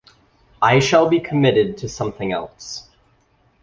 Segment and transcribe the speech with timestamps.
[0.63, 2.89] I shall be committed to something else.